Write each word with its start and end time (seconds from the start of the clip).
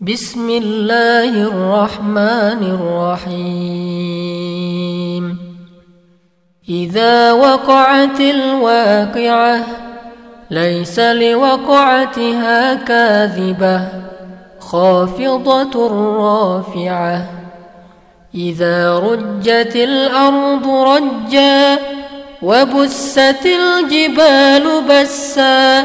بسم 0.00 0.50
الله 0.50 1.28
الرحمن 1.28 2.78
الرحيم. 3.28 5.38
إذا 6.68 7.32
وقعت 7.32 8.20
الواقعة 8.20 9.58
ليس 10.50 10.98
لوقعتها 10.98 12.74
كاذبة 12.74 13.88
خافضة 14.60 15.88
رافعة. 16.18 17.26
إذا 18.34 18.98
رجت 18.98 19.76
الأرض 19.76 20.68
رجا 20.68 21.78
وبست 22.42 23.46
الجبال 23.46 24.82
بسا 24.88 25.84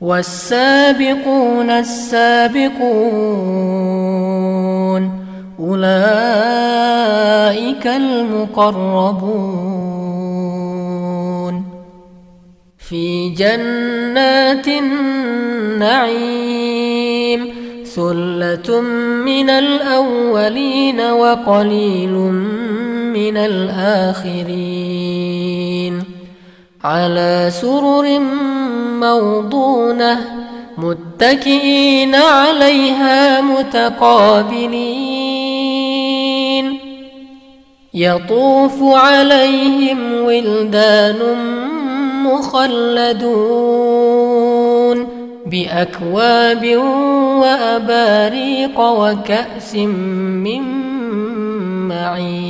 والسابقون 0.00 1.70
السابقون 1.70 2.80
أولئك 5.60 5.90
المقربون 7.86 9.60
في 12.78 13.30
جنات 13.30 14.68
النعيم 14.68 16.40
ثلة 17.84 18.80
من 19.24 19.50
الأولين 19.50 21.00
وقليل 21.00 22.12
من 23.12 23.36
الآخرين 23.36 24.80
على 26.84 27.48
سرر 27.52 28.20
موضونة 29.00 30.20
متكئين 30.78 32.14
عليها 32.14 33.40
متقابلين. 33.40 35.20
يطوف 37.94 38.82
عليهم 38.82 40.12
ولدان 40.24 41.18
مخلدون 42.24 43.70
بأكواب 45.46 46.76
وأباريق 47.40 48.80
وكأس 48.80 49.74
من 49.74 50.62
معين. 51.88 52.49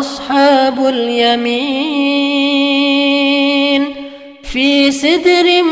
أصحاب 0.00 0.86
اليمين 0.86 1.40
في 4.42 4.90
سدر 4.90 5.62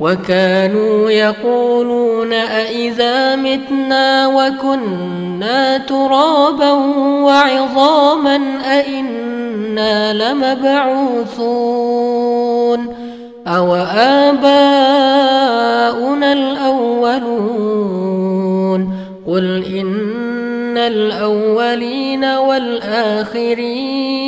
وكانوا 0.00 1.10
يقولون 1.10 2.32
أئذا 2.32 3.36
متنا 3.36 4.28
وكنا 4.28 5.78
ترابا 5.78 6.72
وعظاما 7.22 8.40
أئنا 8.64 10.12
لمبعوثون 10.12 11.38
أو 13.46 13.74
آباؤنا 14.34 16.32
الأولون 16.32 17.78
قل 19.26 19.64
إن 19.64 20.78
الأولين 20.78 22.24
والآخرين 22.24 24.27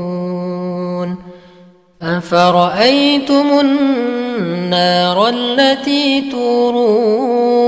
أفرأيتم 2.03 3.59
النار 3.59 5.29
التي 5.29 6.21
تورون 6.31 7.61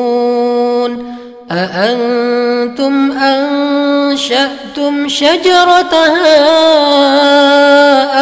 أأنتم 1.51 3.11
أنشأتم 3.11 5.07
شجرتها 5.07 6.35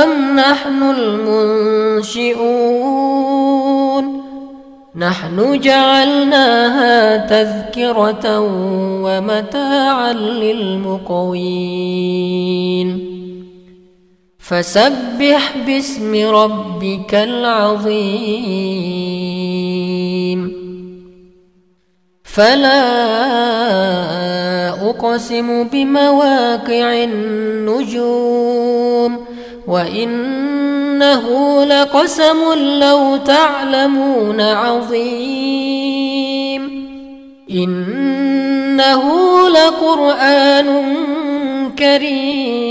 أم 0.03 0.35
نحن 0.35 0.83
المنشئون 2.03 2.61
نحن 4.95 5.59
جعلناها 5.59 7.17
تذكرة 7.17 8.39
ومتاعا 9.03 10.13
للمقوين 10.13 11.51
فسبح 14.41 15.57
باسم 15.67 16.35
ربك 16.35 17.13
العظيم. 17.13 18.61
فلا 22.23 22.81
أقسم 24.89 25.63
بمواقع 25.63 27.03
النجوم 27.03 28.31
وإنه 29.67 31.25
لقسم 31.63 32.53
لو 32.81 33.17
تعلمون 33.17 34.41
عظيم. 34.41 35.81
إنه 37.51 39.03
لقرآن 39.49 40.69
كريم. 41.79 42.70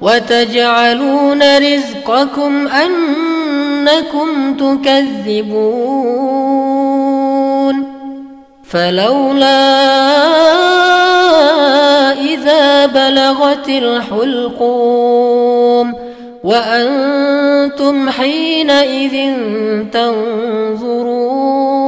وتجعلون 0.00 1.58
رزقكم 1.58 2.68
أنكم 2.68 4.54
تكذبون 4.54 5.88
فلولا 8.64 9.88
إذا 12.12 12.86
بلغت 12.86 13.68
الحلقوم 13.68 15.08
وأنتم 16.44 18.10
حينئذ 18.10 19.32
تنظرون 19.92 21.87